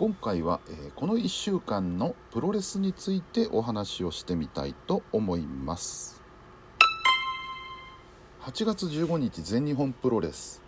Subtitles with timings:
[0.00, 6.22] 今回は、えーこの1週間のプロレスについてお話をしてみたいと思います。
[8.40, 10.62] 8月15日全日本プロレス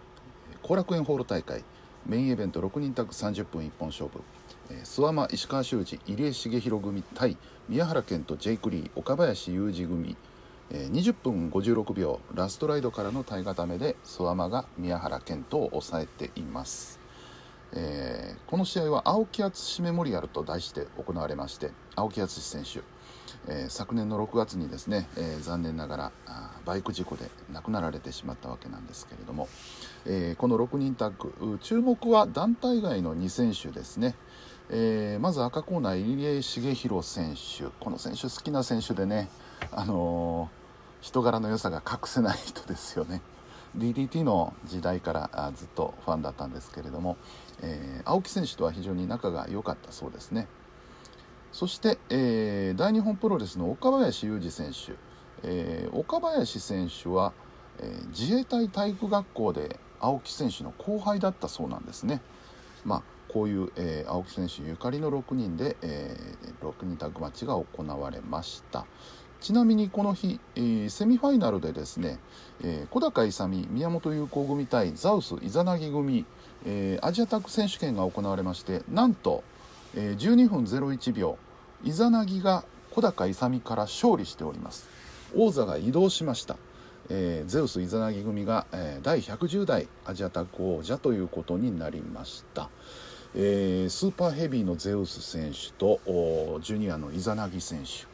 [0.63, 1.65] 後楽園ホール大会
[2.05, 4.21] メインイベント6人タッグ30分一本勝負。
[4.69, 7.39] 諏訪間石川修司入江重弘組対
[7.71, 10.15] 宮原健とジェイク・リー岡林雄二組。
[10.71, 17.01] 20分56秒ラストライドからの体固めで諏訪間が宮原健人を抑えています、
[17.75, 22.81] えーこの試合は青木敦メモリアルと題して行われまして青木敦選手、
[23.49, 26.13] えー昨年の6月にですね、えー残念ながら
[26.67, 29.49] バイク事故で亡くなられてしまったわけなんですけれども、
[30.07, 34.15] えこの6人タッグ注目は団体外の2選手ですね、
[34.71, 37.65] えまず赤コーナー入江重弘選手。
[37.81, 39.29] この選手好きな選手でね
[39.71, 40.51] あの
[41.01, 43.23] 人柄の良さが隠せない人ですよね。
[43.77, 47.17] DDT の時代からあずっとファンだったんですけれども、
[47.63, 50.47] えー青木選手とは非常に仲が良かったそうですね。
[51.53, 54.93] そして、えー大日本プロレスの岡林雄二選手、
[55.43, 57.33] えー岡林選手は、
[57.79, 62.21] えー自衛隊体育学校で青木選手の後輩だったそうなんですね。
[62.85, 68.85] まあこういう、えー青木選手ゆかりの6人で、えー6人タッグマッチが行われました。
[69.43, 72.21] ちなみにこの日、えーセミファイナルでですね、
[72.63, 76.25] えー小高勇宮本優子組対ザウスイザナギ組、
[76.65, 79.43] えーアジアタッグ選手権が行われましてなんと、
[79.97, 81.39] えー12分01秒
[81.83, 84.89] イザナギが小高勇から勝利しております。
[85.35, 86.57] 王座が移動しました、
[87.11, 92.71] えーゼウスイザナギ組が、えー第110代アジアタッグ王者ということになりました、
[93.35, 95.99] えースーパーヘビーのゼウス選手と
[96.61, 98.12] ジュニアのイザナギ選手。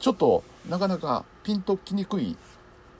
[0.00, 2.36] ちょっとなかなかピンときにくい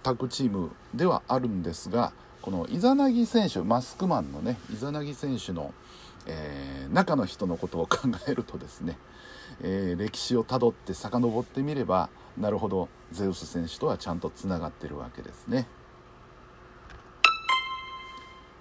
[0.02, 5.72] タッグチームではあるんですがこのイザナギ選手マスクマンのねイザナギ選手の、
[6.26, 8.98] えー中の人のことを考えるとですね、
[9.62, 15.66] えー歴史をたどって遡ってみればなるほどゼウス選手とはちゃんとつながってるわけですね。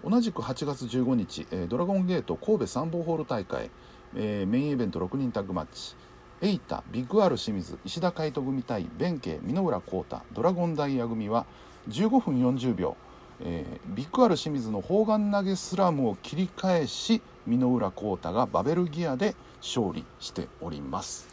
[0.07, 3.71] 同じく8月15日、えードラゴンゲート神戸参謀ホール大会、
[4.15, 5.95] えーメインイベント6人タッグマッチ
[6.41, 11.45] エイタビッグ R 清水石田海人組対弁慶箕浦幸太ドラゴンダイヤ組は
[11.89, 12.95] 15分40秒、
[13.41, 21.27] えービッグ R 清水の砲丸投げスラムを切り返し箕浦幸太がバベルギアで勝利しております。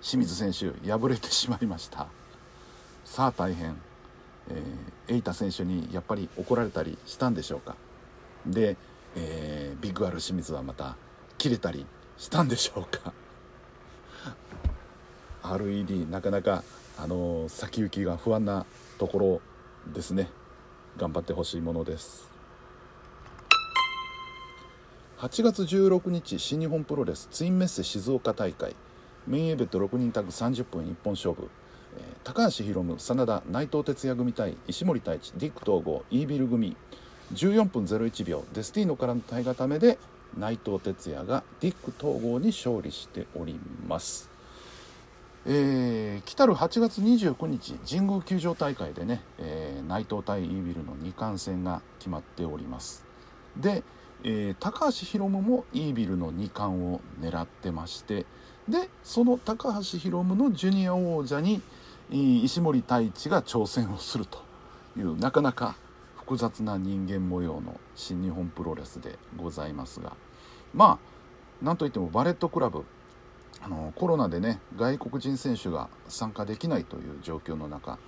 [0.00, 2.08] 清水選手敗れてしまいました。
[3.04, 3.76] さあ大変。
[4.48, 7.76] えーエイタ選手にやっぱり怒られたりしたんでしょうか。
[8.46, 8.76] で、
[9.14, 10.96] えービッグ R 清水はまた
[11.38, 13.12] 切れたりしたんでしょうか。
[15.58, 16.62] RED なかなか、
[16.98, 18.66] あの先行きが不安な
[18.98, 19.40] ところ
[19.92, 20.28] ですね。
[20.96, 22.30] 頑張ってほしいものです。
[25.18, 28.76] 8月16日新日本プロレスツインメッセ静岡大会。
[29.26, 31.48] メインイベント6人タッグ30分一本勝負。
[32.22, 36.76] 高橋宏夢真田内藤哲也組対石森太一ディック統合イービル組。
[37.34, 38.44] 14分01秒。
[38.52, 39.98] デスティーノからの体固めで
[40.38, 44.30] 内藤哲也がディック統合に勝利しております。
[45.52, 53.04] えー来たる8月29日神宮球場大会でね、えー内藤対イービルの2冠戦が決まっております。
[53.56, 53.82] で、
[54.22, 58.26] えー高橋宏夢もイービルの2冠を狙ってまして
[58.68, 61.60] でその高橋宏夢のジュニア王者に
[62.10, 64.38] 石森太一が挑戦をすると
[64.96, 65.74] いうなかなか
[66.16, 70.12] 複雑な人間模様の新日本プロレスでございますが
[70.74, 71.00] ま
[71.62, 72.84] あなんといってもバレットクラブ
[73.62, 77.98] あのコロナでね外国人選手が参加できないという状況の中、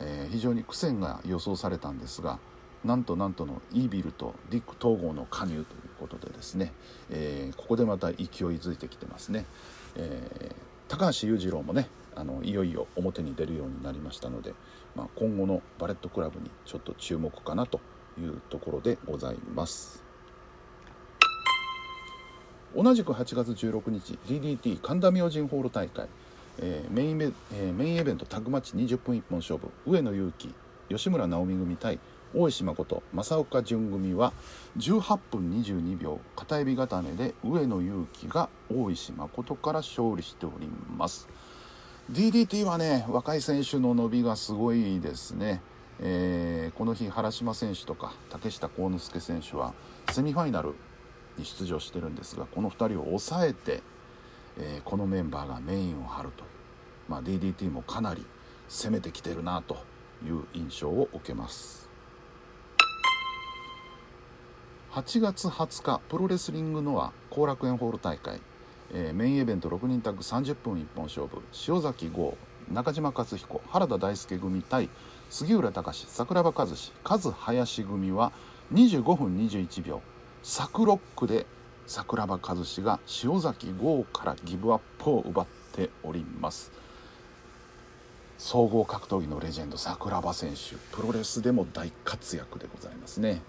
[0.00, 2.38] えー非常に苦戦が予想されたんですが
[2.84, 5.64] なんとなんとのイービルとディック統合の加入という
[5.98, 6.72] ことでですね、
[7.10, 8.26] えーここでまた勢い
[8.58, 9.44] づいてきてますね、
[9.96, 14.54] えー高橋裕次郎もねあのいよいよ表に出るようになりましたので、
[14.96, 17.80] まあ、今後のバレットクラブにちょっと注目かなと
[18.18, 20.07] いうところでございます。
[22.78, 26.06] 同じく8月16日 DDT 神田明神ホール大会、
[26.60, 29.68] えーメインイベえーメインイベントタグマッチ20分一本勝負。
[29.84, 30.54] 上野勇気
[30.88, 31.98] 吉村直美組対
[32.36, 33.02] 大石誠。
[33.12, 34.32] 正岡潤組は
[34.76, 36.20] 18分22秒。
[36.36, 41.26] 片指固めで上野勇気が大石誠から勝利しております。
[42.12, 45.60] DDT はね若い選手の伸びがすごいですね、
[45.98, 49.74] えーこの日原島選手とか竹下幸之助選手は
[50.12, 50.74] セミファイナル
[51.38, 53.82] に出場してるんですがこの2人を抑えて、
[54.58, 56.44] えーこのメンバーがメインを張ると、
[57.08, 58.24] まあ、DDT もかなり
[58.68, 59.76] 攻めてきてるなと
[60.24, 61.88] いう印象を受けます。
[64.92, 68.40] 8月20日プロレスリングノア後楽園ホール大会、
[68.92, 71.42] えー、メインイベント6人タッグ30分一本勝負。
[71.68, 72.36] 塩崎豪
[72.72, 74.88] 中島克彦原田大輔組対
[75.30, 78.32] 杉浦隆桜庭和志和林組は
[78.72, 80.02] 25分21秒。
[80.48, 81.44] サクロックで
[81.86, 85.46] 桜庭和志が塩崎豪からギブアップを奪っ
[85.76, 86.72] ております。
[88.38, 93.42] 総合格闘技のレジェンド桜庭選手プロレスでも大活躍でございますね。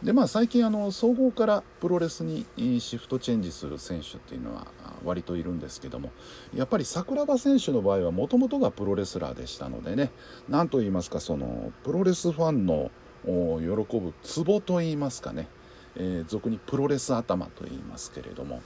[0.00, 2.46] でまあ最近あの総合からプロレスに
[2.78, 4.68] シフトチェンジする選手っていうのは
[5.04, 6.12] 割といるんですけども
[6.54, 10.12] やっぱり桜庭選手の場合はもともとがプロレスラーでしたのでね
[10.48, 12.92] 何と言いますかそのプロレスファンの
[13.26, 15.48] 喜ぶツボと言いますかね、
[15.96, 18.62] えー、俗にプロレス頭と言いますけれども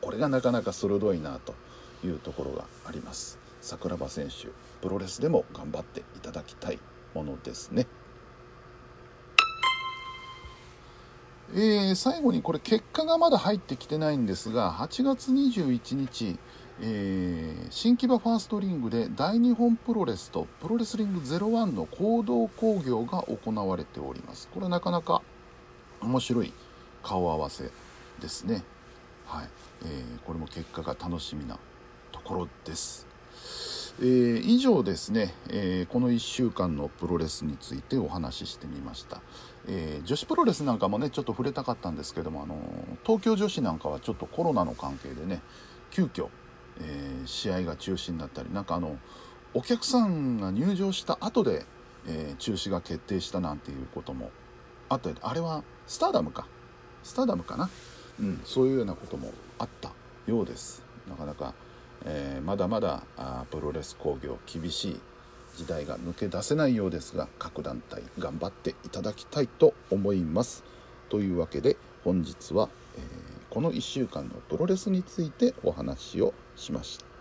[0.00, 1.54] これがなかなか鋭いなと
[2.04, 4.48] いうところがあります桜庭選手
[4.80, 6.78] プロレスでも頑張っていただきたい
[7.14, 7.86] ものですね。
[11.54, 16.38] えー、最後にこれ結果がまだ入ってきてないんですが8月21日、
[16.80, 25.22] えー、新木場ファーストリングで大日本プロレスとプロレスリング01の合同興行が行われておりますこれなかなか
[26.00, 26.52] 面白い
[27.02, 27.70] 顔合わせ
[28.20, 28.62] ですね。
[29.26, 29.48] はい、
[29.84, 31.58] えー、これも結果が楽しみな
[32.12, 33.06] ところです。
[33.98, 39.22] えー、以上ですね、えー、この1週間のプロレスについてお話ししてみました、
[39.66, 42.56] えー、女子プロレスなんかもねちょっと触れたかったんですけども、あの
[43.04, 45.40] 東京女子なんかはちょっとコロナの関係でね
[45.90, 46.28] 急遽、
[46.80, 48.98] え試合が中止になったりなんかあの
[49.54, 51.64] お客さんが入場した後で、
[52.06, 54.30] え中止が決定したなんていうことも
[54.88, 56.46] あったあれはスターダムか
[57.02, 57.68] スターダムかな、
[58.20, 59.92] うん、そういうようなこともあった
[60.26, 61.54] ようですなかなか
[62.04, 65.00] えー、まだまだあプロレス興行厳しい
[65.56, 70.64] 時代が抜け出せないようですが各団体頑張っていただきたいと思います。
[71.08, 73.02] というわけで本日は、えー、
[73.50, 77.15] この1週間のプロレスについてお話をしました。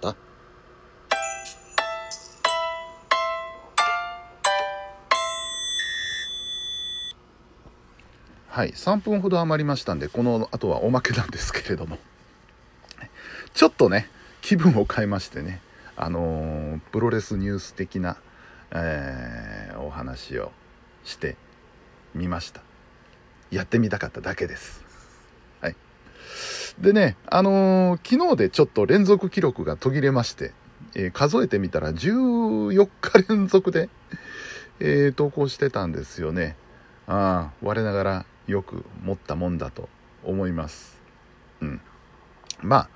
[8.55, 11.97] はい、3分ほど余りましたんでこの後はおまけなんですけれども
[13.53, 14.07] ちょっとね
[14.41, 15.59] 気分を変えましてね、
[15.97, 18.15] あのー、プロレスニュース的な、
[18.71, 20.53] えー、お話を
[21.03, 21.35] して
[22.13, 22.61] みました。
[23.51, 24.85] やってみたかっただけです。
[25.59, 25.75] はい。
[26.79, 30.53] でね、あのー、昨日でちょっと連続記録が途切れまして、
[30.95, 33.89] えー、数えてみたら14日連続で、
[34.79, 36.55] えー、投稿してたんですよね。
[37.05, 39.89] ああ、我ながらよく持ったもんだと
[40.24, 41.00] 思います。
[41.62, 41.81] うん。
[42.62, 42.89] まあ、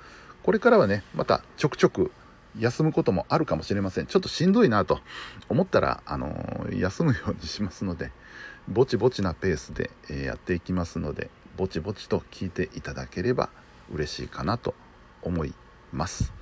[0.43, 2.11] これからはね、またちょくちょく
[2.57, 4.07] 休むこともあるかもしれません。
[4.07, 4.99] ちょっとしんどいなと
[5.47, 8.11] 思ったら、あのー、休むようにしますので、
[8.67, 13.49] ぼちぼちなペースで、えやっていきますので、ぼちぼちと聞いていただければ
[13.91, 14.73] 嬉しいかなと
[15.21, 15.53] 思い
[15.91, 16.33] ます。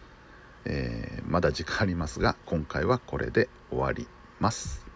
[0.65, 4.07] えー、まだ時間ありますが、今回はこれで終わり
[4.39, 4.86] ます。